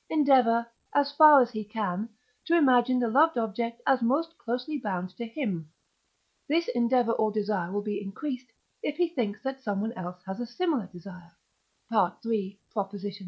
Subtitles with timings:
[0.09, 2.09] endeavour, as far as he can,
[2.47, 5.69] to imagine the loved object as most closely bound to him:
[6.49, 8.47] this endeavour or desire will be increased,
[8.81, 11.33] if he thinks that someone else has a similar desire
[11.93, 12.57] (III.